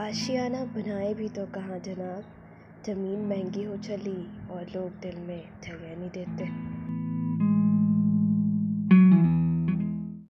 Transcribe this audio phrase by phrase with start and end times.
[0.00, 2.24] आशियाना बनाए भी तो कहाँ जनाब?
[2.86, 6.73] ज़मीन महँगी हो चली और लोग दिल में जगह नहीं देते।